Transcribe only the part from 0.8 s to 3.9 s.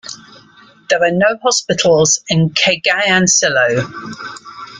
There are no hospitals in Cagayancillo.